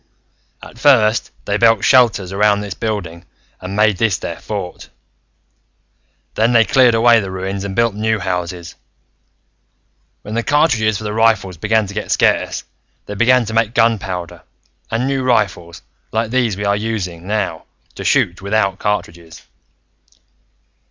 "At 0.63 0.79
first, 0.79 1.29
they 1.45 1.57
built 1.57 1.83
shelters 1.85 2.31
around 2.31 2.61
this 2.61 2.73
building 2.73 3.23
and 3.61 3.75
made 3.75 3.97
this 3.97 4.17
their 4.17 4.37
fort. 4.39 4.89
Then 6.33 6.53
they 6.53 6.65
cleared 6.65 6.95
away 6.95 7.19
the 7.19 7.29
ruins, 7.29 7.63
and 7.63 7.75
built 7.75 7.93
new 7.93 8.17
houses. 8.17 8.73
When 10.23 10.33
the 10.33 10.41
cartridges 10.41 10.97
for 10.97 11.03
the 11.03 11.13
rifles 11.13 11.57
began 11.57 11.85
to 11.85 11.93
get 11.93 12.09
scarce, 12.09 12.63
they 13.05 13.13
began 13.13 13.45
to 13.45 13.53
make 13.53 13.75
gunpowder, 13.75 14.41
and 14.89 15.05
new 15.05 15.21
rifles, 15.21 15.83
like 16.11 16.31
these 16.31 16.57
we 16.57 16.65
are 16.65 16.75
using 16.75 17.27
now, 17.27 17.65
to 17.93 18.03
shoot 18.03 18.41
without 18.41 18.79
cartridges. 18.79 19.43